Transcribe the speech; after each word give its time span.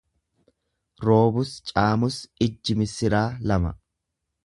Roobus 1.09 1.53
caamus 1.73 2.19
ijji 2.49 2.79
missiraa 2.83 3.25
lama. 3.53 3.77